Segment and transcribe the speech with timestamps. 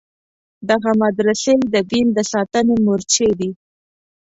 [0.69, 3.51] دغه مدرسې د دین د ساتنې مورچې دي.